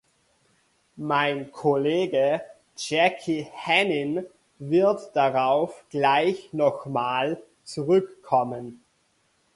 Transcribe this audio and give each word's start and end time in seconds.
Mein 0.95 1.51
Kollege 1.51 2.41
Jacky 2.75 3.47
Henin 3.53 4.25
wird 4.57 5.15
darauf 5.15 5.83
gleich 5.91 6.51
noch 6.53 6.87
einmal 6.87 7.39
zurückkommen. 7.65 8.83